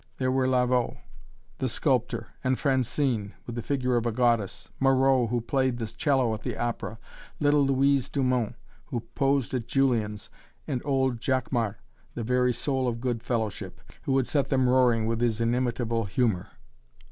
[0.17, 0.97] There were Lavaud
[1.59, 6.33] the sculptor and Francine, with the figure of a goddess; Moreau, who played the cello
[6.33, 6.97] at the opera;
[7.39, 8.55] little Louise Dumont,
[8.87, 10.31] who posed at Julian's,
[10.67, 11.75] and old Jacquemart,
[12.15, 16.47] the very soul of good fellowship, who would set them roaring with his inimitable humor.